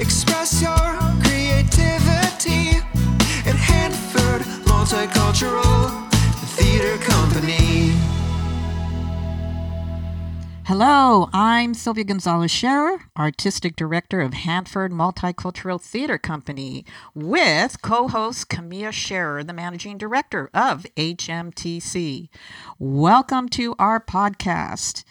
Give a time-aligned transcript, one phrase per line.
[0.00, 0.76] Express your
[1.22, 2.78] creativity.
[3.46, 5.79] At Hanford Multicultural
[10.70, 18.48] Hello, I'm Sylvia Gonzalez Scherer, Artistic Director of Hanford Multicultural Theater Company, with co host
[18.48, 22.28] Camilla Scherer, the Managing Director of HMTC.
[22.78, 25.02] Welcome to our podcast.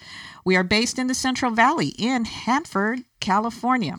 [0.45, 3.97] We are based in the Central Valley in Hanford, California.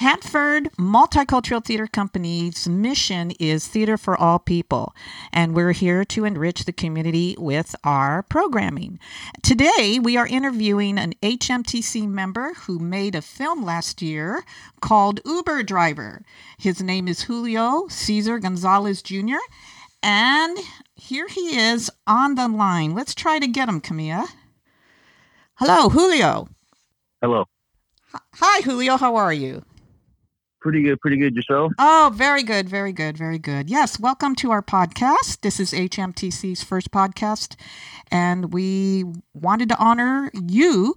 [0.00, 4.94] Hanford Multicultural Theater Company's mission is theater for all people,
[5.30, 8.98] and we're here to enrich the community with our programming.
[9.42, 14.42] Today, we are interviewing an HMTC member who made a film last year
[14.80, 16.22] called Uber Driver.
[16.56, 19.36] His name is Julio Cesar Gonzalez Jr.,
[20.02, 20.56] and
[20.94, 22.94] here he is on the line.
[22.94, 24.28] Let's try to get him, Camilla.
[25.56, 26.48] Hello, Julio.
[27.20, 27.44] Hello.
[28.36, 28.96] Hi, Julio.
[28.96, 29.62] How are you?
[30.60, 31.72] Pretty good, pretty good yourself.
[31.78, 33.70] Oh, very good, very good, very good.
[33.70, 35.40] Yes, welcome to our podcast.
[35.40, 37.56] This is HMTC's first podcast,
[38.10, 40.96] and we wanted to honor you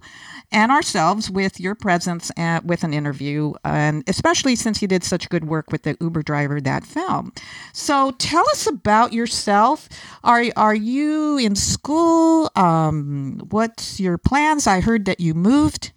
[0.52, 5.30] and ourselves with your presence at, with an interview, and especially since you did such
[5.30, 7.32] good work with the Uber driver that film.
[7.72, 9.88] So, tell us about yourself.
[10.22, 12.50] Are are you in school?
[12.54, 14.66] Um, what's your plans?
[14.66, 15.93] I heard that you moved.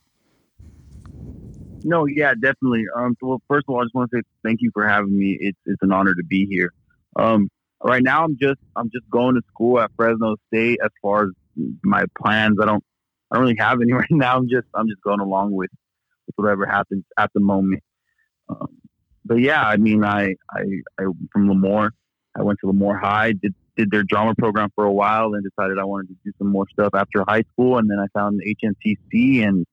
[1.87, 2.83] No, yeah, definitely.
[2.97, 5.17] Um, so, well, first of all, I just want to say thank you for having
[5.17, 5.37] me.
[5.39, 6.73] It's it's an honor to be here.
[7.15, 7.49] Um,
[7.81, 10.79] right now, I'm just I'm just going to school at Fresno State.
[10.83, 11.29] As far as
[11.83, 12.83] my plans, I don't
[13.31, 14.35] I don't really have any right now.
[14.35, 15.71] I'm just I'm just going along with,
[16.25, 17.81] with whatever happens at the moment.
[18.49, 18.67] Um,
[19.23, 20.63] but yeah, I mean, I I
[20.99, 21.91] I from Lemoore.
[22.37, 25.79] I went to Lemoore High, did did their drama program for a while, and decided
[25.79, 27.77] I wanted to do some more stuff after high school.
[27.77, 29.65] And then I found HMTC, and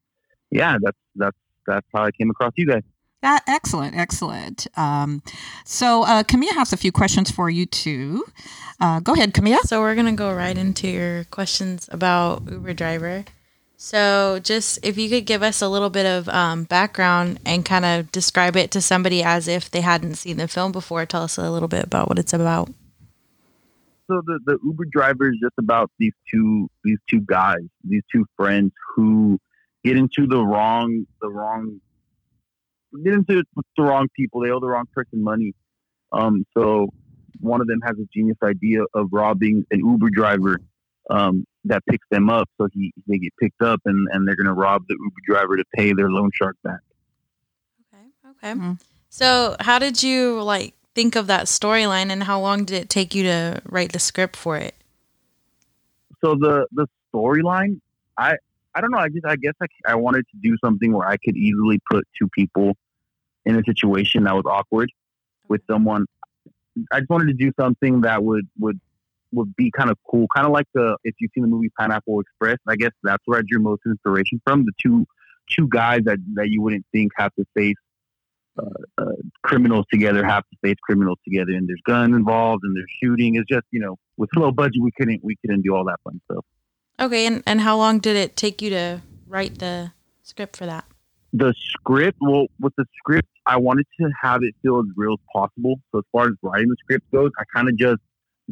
[0.53, 2.83] yeah, that's that's that's how I came across you guys.
[3.23, 4.67] Uh, excellent, excellent.
[4.77, 5.23] Um,
[5.65, 8.25] so uh, Camilla has a few questions for you too.
[8.81, 9.61] Uh, go ahead, Camilla.
[9.65, 13.25] So we're gonna go right into your questions about Uber driver.
[13.77, 17.85] So just if you could give us a little bit of um, background and kind
[17.85, 21.39] of describe it to somebody as if they hadn't seen the film before, tell us
[21.39, 22.69] a little bit about what it's about.
[24.07, 28.27] So the, the Uber driver is just about these two these two guys, these two
[28.37, 29.39] friends who
[29.85, 31.81] get into the wrong the wrong
[33.05, 33.43] get into
[33.77, 34.41] the wrong people.
[34.41, 35.55] They owe the wrong person money.
[36.13, 36.89] Um, so
[37.41, 40.61] one of them has a genius idea of robbing an Uber driver
[41.11, 42.49] um, that picks them up.
[42.59, 45.65] So he they get picked up and, and they're gonna rob the Uber driver to
[45.75, 46.81] pay their loan shark back.
[47.95, 48.51] Okay.
[48.53, 48.77] Okay.
[49.11, 53.15] So how did you like think of that storyline and how long did it take
[53.15, 54.75] you to write the script for it?
[56.25, 57.81] So the the storyline,
[58.17, 58.37] I
[58.75, 58.99] I don't know.
[58.99, 62.05] I just I guess I, I wanted to do something where I could easily put
[62.19, 62.77] two people
[63.47, 64.91] in a situation that was awkward
[65.49, 66.07] with someone.
[66.93, 68.81] I just wanted to do something that would would
[69.33, 72.21] would be kind of cool, kind of like the if you've seen the movie Pineapple
[72.21, 72.59] Express.
[72.69, 74.65] I guess that's where I drew most inspiration from.
[74.65, 75.07] The two
[75.51, 77.77] two guys that that you wouldn't think have to face
[78.59, 78.65] uh,
[78.99, 79.13] uh,
[79.43, 83.37] criminals together, have to face criminals together, and there's guns involved and there's shooting.
[83.37, 86.21] It's just you know with low budget we couldn't we couldn't do all that fun
[86.31, 86.45] stuff.
[87.01, 90.85] Okay, and, and how long did it take you to write the script for that?
[91.35, 95.19] the script, well, with the script, I wanted to have it feel as real as
[95.33, 95.81] possible.
[95.91, 98.01] So as far as writing the script goes, I kind of just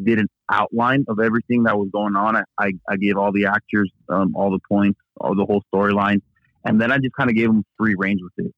[0.02, 2.36] did an outline of everything that was going on.
[2.36, 6.22] I, I, I gave all the actors um, all the points, all the whole storyline,
[6.64, 8.54] and then I just kind of gave them free range with it.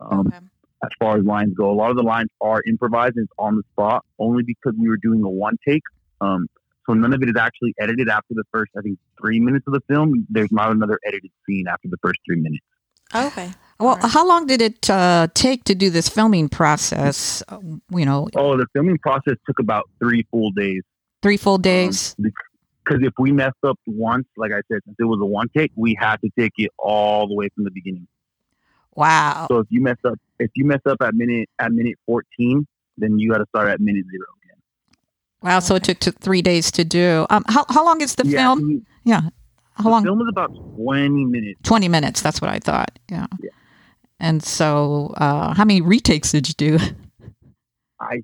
[0.00, 0.38] Um, Okay.
[0.82, 3.54] As far as lines go, a lot of the lines are improvised and it's on
[3.54, 5.82] the spot, only because we were doing a one take.
[6.22, 6.48] Um,
[6.86, 9.72] so none of it is actually edited after the first, I think, three minutes of
[9.74, 10.26] the film.
[10.30, 12.64] There's not another edited scene after the first three minutes.
[13.14, 13.50] Okay.
[13.78, 14.10] Well, All right.
[14.10, 17.42] how long did it uh, take to do this filming process?
[17.48, 17.58] Uh,
[17.90, 20.82] You know, Oh, the filming process took about three full days.
[21.22, 22.14] three full days.
[22.18, 25.70] Because if we messed up once, like I said, since it was a one take,
[25.76, 28.06] we had to take it all the way from the beginning.
[28.94, 29.46] Wow.
[29.48, 32.66] So if you mess up, if you mess up at minute at minute fourteen,
[32.98, 34.39] then you got to start at minute zero again.
[35.42, 35.60] Wow.
[35.60, 37.26] So it took, three days to do.
[37.30, 38.84] Um, how, how long is the yeah, film?
[39.04, 39.22] Yeah.
[39.74, 40.04] How the long?
[40.04, 41.60] film is about twenty minutes.
[41.62, 42.20] 20 minutes.
[42.20, 42.98] That's what I thought.
[43.08, 43.26] Yeah.
[43.42, 43.50] Yeah.
[44.18, 46.78] And so, uh, how many retakes did you do?
[48.00, 48.22] I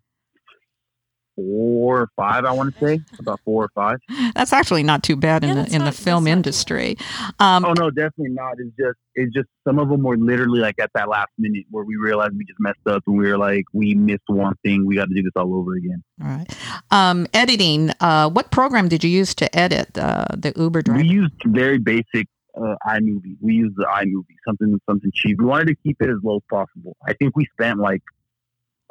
[1.37, 2.45] four or five.
[2.45, 3.99] I want to say about four or five.
[4.35, 6.39] That's actually not too bad in Yeah, the that's in the film that's not too
[6.39, 6.97] industry.
[7.39, 8.55] Um, Oh no, definitely not.
[8.59, 11.85] It's just it's just some of them were literally like at that last minute where
[11.85, 14.85] we realized we just messed up and we were like we missed one thing.
[14.87, 16.03] We got to do this all over again.
[16.23, 16.57] All right.
[16.91, 17.91] Um, editing.
[18.01, 21.01] Uh, what program did you use to edit uh, the Uber driver?
[21.03, 23.37] We used very basic uh, iMovie.
[23.41, 25.39] We used the iMovie, something something cheap.
[25.39, 26.97] We wanted to keep it as low as possible.
[27.07, 28.03] I think we spent like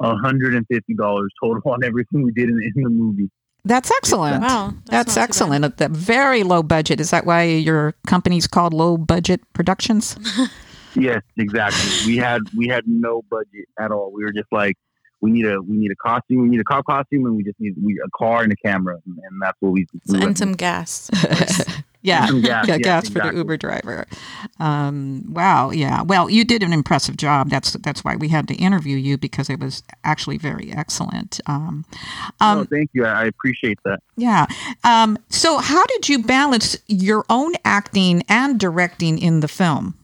[0.00, 3.30] hundred and fifty dollars total on everything we did in, in the movie.
[3.64, 4.42] That's excellent.
[4.42, 5.24] Wow, That's, not too bad.
[5.24, 5.64] excellent.
[5.64, 7.00] At the very low budget.
[7.00, 10.16] Is that why your company's called Low Budget Productions?
[10.98, 11.90] Yes, exactly.
[12.06, 14.10] we had we had no budget at all.
[14.12, 14.76] We were just like,
[15.20, 17.60] we need a we need a costume, we need a cop costume, and we just
[17.60, 19.86] need we, a car and a camera, and, and that's what we.
[20.08, 21.10] we and some gas.
[22.30, 22.30] yeah.
[22.30, 23.32] Yeah, yeah, gas for the.
[23.34, 24.06] Uber driver.
[24.60, 26.02] Um, wow, yeah.
[26.02, 27.50] Well, you did an impressive job.
[27.50, 31.40] That's that's why we had to interview you because it was actually very excellent.
[31.46, 31.84] Um,
[32.40, 33.04] um, no, thank you.
[33.04, 33.98] I, appreciate that.
[34.16, 34.46] yeah.
[34.84, 39.94] Um, so, how did you balance your own acting and directing in the film?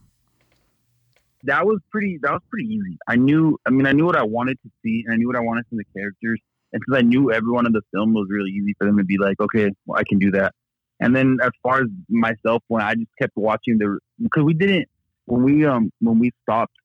[1.44, 2.18] That was pretty.
[2.22, 2.98] That was pretty easy.
[3.06, 3.58] I knew.
[3.64, 5.66] I mean, I knew what I wanted to see, and I knew what I wanted
[5.68, 6.40] from the characters.
[6.72, 9.18] And since I knew everyone in the film, was really easy for them to be
[9.18, 10.54] like, okay, well, I can do that.
[11.02, 14.88] And then as far as myself, when I just kept watching the because we didn't
[15.24, 16.76] when we um when we stopped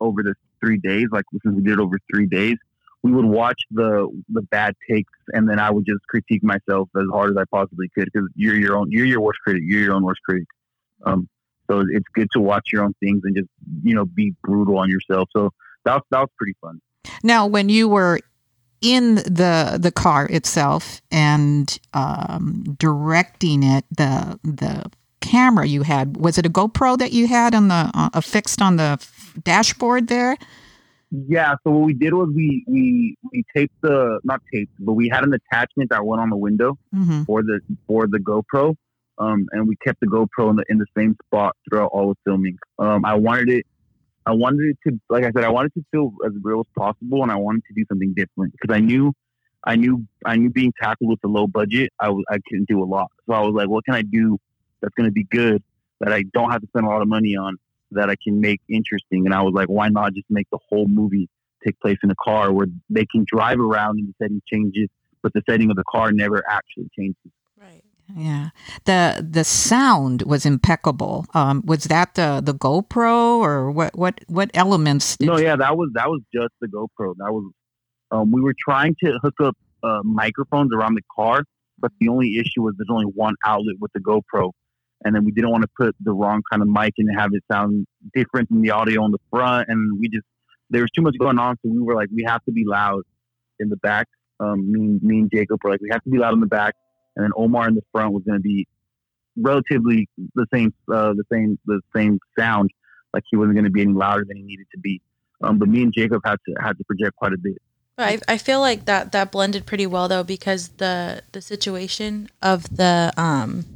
[0.00, 2.56] over the three days, like since we did over three days,
[3.02, 7.04] we would watch the the bad takes, and then I would just critique myself as
[7.12, 9.94] hard as I possibly could because you're your own you're your worst critic, you're your
[9.94, 10.48] own worst critic.
[11.04, 11.28] Um,
[11.70, 13.48] so it's good to watch your own things and just
[13.82, 15.28] you know be brutal on yourself.
[15.30, 15.50] So
[15.84, 16.80] that was that was pretty fun.
[17.22, 18.18] Now, when you were
[18.82, 24.90] in the the car itself and um, directing it, the the
[25.20, 28.76] camera you had was it a GoPro that you had on the uh, affixed on
[28.76, 30.36] the f- dashboard there?
[31.10, 31.54] Yeah.
[31.62, 35.24] So what we did was we we we taped the not taped, but we had
[35.24, 38.74] an attachment that went on the window hmm for the for the GoPro,
[39.18, 42.16] um, and we kept the GoPro in the in the same spot throughout all the
[42.24, 42.58] filming.
[42.78, 43.66] Um, I wanted it,
[44.26, 47.22] I wanted it to, like I said, I wanted to feel as real as possible,
[47.22, 49.12] and I wanted to do something different because I knew,
[49.64, 52.82] I knew, I knew being tackled with a low budget, I was I couldn't do
[52.82, 53.10] a lot.
[53.26, 54.38] So I was like, what can I do
[54.80, 55.62] that's going to be good
[56.00, 57.56] that I don't have to spend a lot of money on
[57.92, 59.26] that I can make interesting?
[59.26, 61.28] And I was like, why not just make the whole movie
[61.64, 64.88] take place in a car where they can drive around and the setting changes,
[65.22, 67.32] but the setting of the car never actually changes.
[68.14, 68.50] Yeah,
[68.84, 71.26] the the sound was impeccable.
[71.34, 75.16] Um, was that the the GoPro or what what what elements?
[75.16, 77.14] Did No, yeah, that was that was just the GoPro.
[77.18, 77.52] That was
[78.10, 81.44] um, we were trying to hook up uh, microphones around the car,
[81.78, 84.50] but the only issue was there's only one outlet with the GoPro,
[85.04, 87.42] and then we didn't want to put the wrong kind of mic and have it
[87.50, 90.26] sound different than the audio on the front, and we just
[90.70, 93.02] there was too much going on, so we were like, we have to be loud
[93.60, 94.08] in the back.
[94.40, 96.74] Um, me, me and Jacob were like, we have to be loud in the back,
[97.16, 98.66] and then Omar in the front was going to be
[99.36, 102.70] relatively the same, uh, the same, the same sound.
[103.12, 105.00] Like he wasn't going to be any louder than he needed to be.
[105.42, 107.60] Um, but me and Jacob had to had to project quite a bit.
[107.98, 112.74] I, I feel like that that blended pretty well though because the the situation of
[112.74, 113.66] the um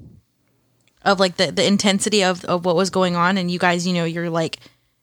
[1.02, 3.92] of like the the intensity of of what was going on and you guys you
[3.92, 4.58] know you're like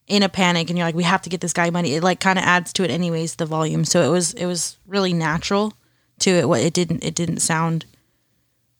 [0.08, 2.20] in a panic and you're like we have to get this guy money it like
[2.20, 5.74] kind of adds to it anyways the volume so it was it was really natural
[6.20, 7.86] to it what it didn't it didn't sound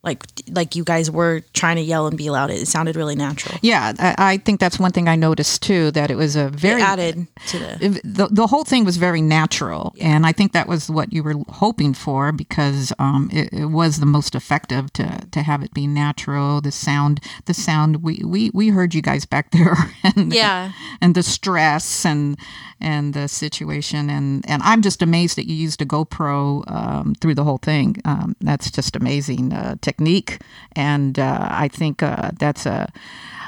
[0.04, 2.50] like like you guys were trying to yell and be loud.
[2.50, 3.58] It sounded really natural.
[3.62, 5.90] Yeah, I, I think that's one thing I noticed too.
[5.90, 9.22] That it was a very it added to the the, the whole thing was very
[9.22, 9.94] natural.
[10.00, 14.00] And i think that was what you were hoping for because um, it, it was
[14.00, 16.60] the most effective to, to have it be natural.
[16.60, 20.72] The sound the sound we, we, we heard you guys back there and, yeah.
[21.00, 22.38] and the stress and
[22.80, 24.10] and the situation.
[24.10, 27.96] And and i'm just amazed that you used a gopro um, through the whole thing.
[28.04, 30.40] Um, that's just amazing uh, technique
[30.74, 32.92] and uh, i think uh, that's a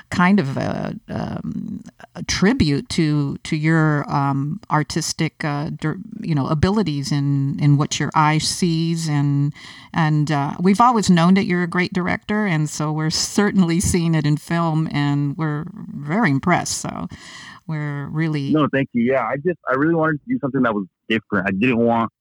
[0.09, 1.83] kind of a, um,
[2.15, 5.69] a tribute to to your um, artistic uh,
[6.21, 9.53] you know abilities in in what your eye sees and
[9.93, 14.15] and uh, we've always known that you're a great director and so we're certainly seeing
[14.15, 17.09] it in film and we're very impressed so
[17.67, 19.03] we're really No, thank you.
[19.03, 21.49] Yeah, I just I really wanted to do something that was different.
[21.49, 22.13] I didn't want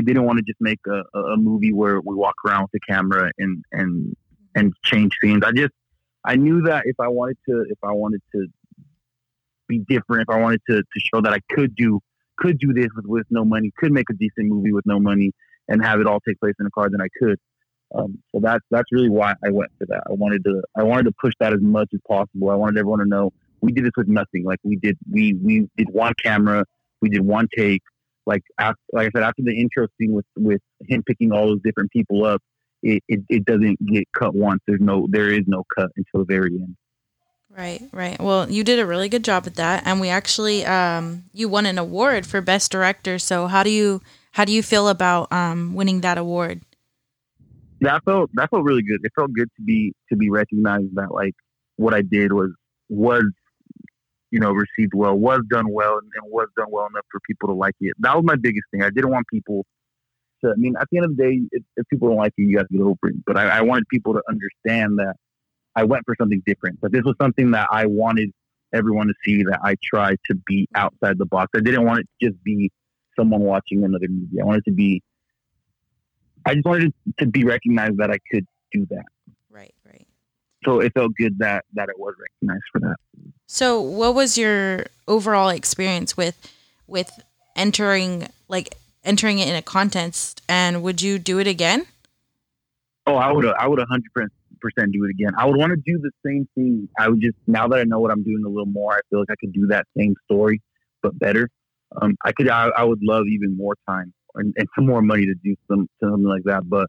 [0.00, 2.80] I didn't want to just make a, a movie where we walk around with the
[2.80, 4.16] camera and and
[4.54, 5.42] and change scenes.
[5.44, 5.72] I just
[6.24, 8.46] I knew that if I wanted to if I wanted to
[9.68, 12.00] be different, if I wanted to to show that I could do
[12.38, 15.32] could do this with, with no money, could make a decent movie with no money
[15.68, 17.38] and have it all take place in a car, then I could.
[17.94, 20.04] Um, so that's that's really why I went for that.
[20.08, 22.48] I wanted to I wanted to push that as much as possible.
[22.48, 24.44] I wanted everyone to know we did this with nothing.
[24.44, 26.64] Like we did we we did one camera,
[27.02, 27.82] we did one take,
[28.26, 31.62] like after, like I said, after the intro scene with with him picking all those
[31.64, 32.42] different people up,
[32.82, 34.60] it, it, it doesn't get cut once.
[34.66, 36.76] There's no there is no cut until the very end.
[37.56, 38.20] Right, right.
[38.20, 41.66] Well, you did a really good job at that, and we actually um, you won
[41.66, 43.18] an award for best director.
[43.18, 46.62] So how do you how do you feel about um, winning that award?
[47.80, 49.00] That felt that felt really good.
[49.02, 51.34] It felt good to be to be recognized that like
[51.76, 52.52] what I did was
[52.88, 53.24] was
[54.30, 57.48] you know received well, was done well, and, and was done well enough for people
[57.48, 57.94] to like it.
[57.98, 58.82] That was my biggest thing.
[58.82, 59.66] I didn't want people
[60.44, 60.50] to.
[60.50, 62.56] I mean, at the end of the day, if, if people don't like it, you
[62.56, 63.16] got to get over it.
[63.26, 65.14] But I, I wanted people to understand that
[65.76, 66.80] I went for something different.
[66.80, 68.32] But this was something that I wanted
[68.72, 71.50] everyone to see that I tried to be outside the box.
[71.54, 72.70] I didn't want it to just be
[73.18, 74.40] someone watching another movie.
[74.40, 75.02] I wanted to be.
[76.46, 79.04] I just wanted to be recognized that I could do that.
[79.50, 80.06] Right, right.
[80.64, 82.96] So it felt good that that it was recognized for that.
[83.52, 86.38] So, what was your overall experience with
[86.86, 87.10] with
[87.56, 91.86] entering like entering it in a contest, and would you do it again?
[93.08, 93.44] Oh, I would.
[93.46, 94.30] I would hundred
[94.60, 95.32] percent do it again.
[95.36, 96.88] I would want to do the same thing.
[96.96, 99.18] I would just now that I know what I'm doing a little more, I feel
[99.18, 100.62] like I could do that same story,
[101.02, 101.50] but better.
[102.00, 102.48] Um, I could.
[102.48, 105.88] I, I would love even more time and, and some more money to do some
[105.98, 106.70] something like that.
[106.70, 106.86] But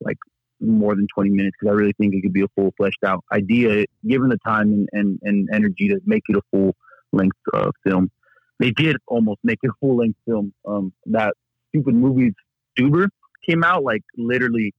[0.00, 0.18] like
[0.60, 3.24] more than 20 minutes because I really think it could be a full fleshed out
[3.32, 6.76] idea given the time and, and, and energy to make it a full
[7.12, 8.10] length uh, film.
[8.58, 10.52] They did almost make it a full length film.
[10.66, 11.34] Um, that
[11.70, 12.34] stupid movie
[12.78, 13.08] Stuber
[13.48, 14.74] came out like literally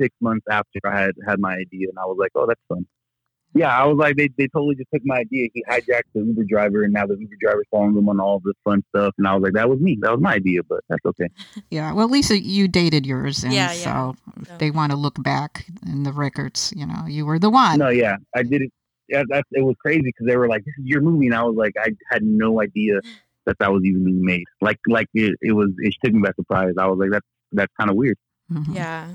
[0.00, 2.86] six months after I had had my idea, and I was like, oh, that's fun.
[3.54, 5.48] Yeah, I was like, they, they totally just took my idea.
[5.54, 8.54] He hijacked the Uber driver, and now the Uber driver's following him on all this
[8.64, 9.14] fun stuff.
[9.16, 9.96] And I was like, that was me.
[10.00, 11.28] That was my idea, but that's okay.
[11.70, 11.92] Yeah.
[11.92, 14.12] Well, Lisa, you dated yours, and Yeah, yeah.
[14.12, 16.72] so if they want to look back in the records.
[16.76, 17.78] You know, you were the one.
[17.78, 18.72] No, yeah, I did it.
[19.08, 21.42] Yeah, that's it was crazy because they were like, "This is your movie," and I
[21.44, 23.00] was like, I had no idea
[23.46, 24.44] that that was even being made.
[24.60, 25.70] Like, like it, it was.
[25.78, 26.74] It took me by surprise.
[26.78, 28.16] I was like, that's that's kind of weird.
[28.52, 28.74] Mhm.
[28.74, 29.08] Yeah.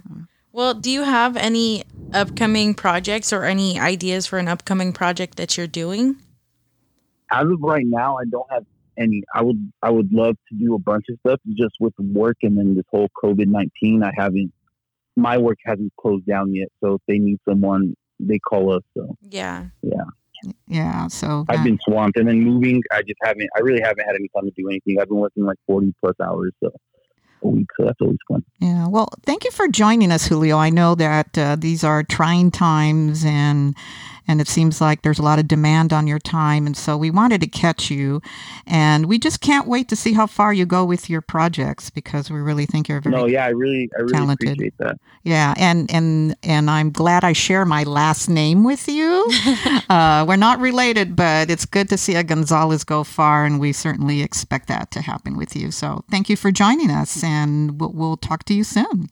[0.52, 5.58] Well, do you have any upcoming projects or any ideas for an upcoming project that
[5.58, 6.18] you're doing?
[7.32, 8.66] As of right now, I don't have
[8.98, 9.24] any.
[9.36, 11.40] I would I would love to do a bunch of stuff.
[11.50, 14.52] Just with work and then this whole COVID nineteen, I haven't.
[15.16, 18.84] My work hasn't closed down yet, so if they need someone, they call us.
[18.98, 19.68] So Yeah.
[19.84, 20.06] Yeah.
[20.68, 21.08] Yeah.
[21.08, 22.82] So I've been swamped, and then moving.
[22.92, 23.50] I just haven't.
[23.56, 25.00] I really haven't had any time to do anything.
[25.00, 26.72] I've been working like forty plus hours so
[27.44, 28.44] a week, so that's always fun.
[28.60, 30.58] Yeah, well, thank you for joining us, Julio.
[30.58, 33.76] I know that uh, these are trying times, and
[34.30, 37.10] and it seems like there's a lot of demand on your time, and so we
[37.10, 38.22] wanted to catch you,
[38.68, 42.30] and we just can't wait to see how far you go with your projects because
[42.30, 44.50] we really think you're very No, yeah, I really, I really talented.
[44.50, 44.98] appreciate that.
[45.24, 49.28] yeah, and and and I'm glad I share my last name with you.
[49.90, 53.74] uh, we're not related, but it's good to see a Gonzalez go far, and we
[53.74, 55.72] certainly expect that to happen with you.
[55.72, 59.10] So thank you for joining us, and we'll, we'll talk to you soon.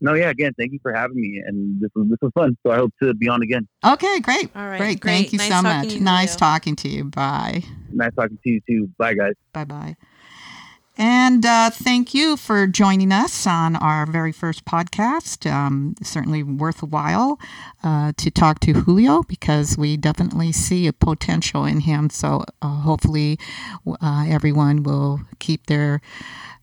[0.00, 2.56] No, yeah, again, thank you for having me, and this was this was fun.
[2.66, 3.66] So I hope to be on again.
[3.84, 4.50] Okay, great.
[4.54, 5.00] All right, Great.
[5.00, 5.12] great.
[5.12, 5.88] Thank you Nice so much.
[5.88, 6.38] to you, nice Julio.
[6.38, 7.04] talking to you.
[7.04, 7.62] Bye.
[7.92, 8.90] Nice talking to you too.
[8.98, 9.32] Bye, guys.
[9.52, 9.96] Bye bye.
[10.98, 15.50] And uh, thank you for joining us on our very first podcast.
[15.50, 17.38] Um, certainly worthwhile
[17.84, 22.08] uh, to talk to Julio because we definitely see a potential in him.
[22.08, 23.38] So uh, hopefully
[23.86, 26.00] uh, everyone will keep their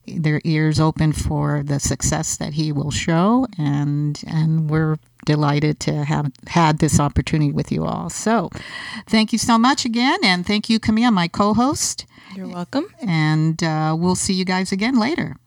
[0.05, 6.03] their ears open for the success that he will show and and we're delighted to
[6.05, 8.09] have had this opportunity with you all.
[8.09, 8.49] So
[9.07, 12.05] thank you so much again and thank you Camille, my co-host.
[12.35, 12.87] You're welcome.
[13.01, 15.37] and uh, we'll see you guys again later